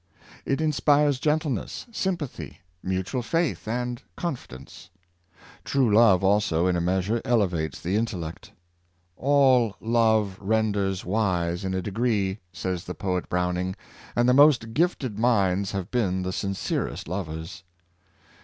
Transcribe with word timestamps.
It 0.47 0.61
inspires 0.61 1.19
gentleness, 1.19 1.85
sympathy, 1.91 2.61
mutual 2.81 3.21
faith, 3.21 3.67
and 3.67 4.01
confidence 4.15 4.89
True 5.63 5.93
love 5.93 6.23
also, 6.23 6.65
in 6.65 6.75
a 6.75 6.81
measure, 6.81 7.21
elevates 7.23 7.79
the 7.79 7.95
intellect."• 7.97 8.49
All 9.15 9.75
love 9.79 10.39
renders 10.41 11.05
wise 11.05 11.63
in 11.63 11.75
a 11.75 11.83
degree," 11.83 12.39
says 12.51 12.85
the 12.85 12.95
poet 12.95 13.29
Browning, 13.29 13.75
and 14.15 14.27
the 14.27 14.33
most 14.33 14.73
gifted 14.73 15.19
minds 15.19 15.71
have 15.73 15.91
been 15.91 16.23
the 16.23 16.33
sincerest 16.33 17.07
lovers. 17.07 17.61